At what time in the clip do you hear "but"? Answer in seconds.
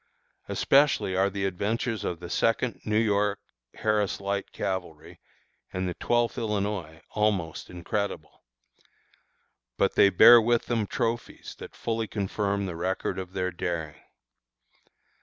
9.77-9.93